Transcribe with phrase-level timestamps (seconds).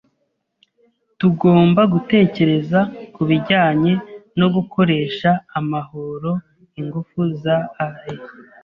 [1.19, 2.79] Tugomba gutekereza
[3.15, 3.93] kubijyanye
[4.39, 6.31] no gukoresha amahoro
[6.79, 8.15] ingufu za ae.